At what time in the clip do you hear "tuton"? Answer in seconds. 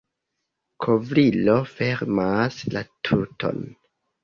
2.91-3.65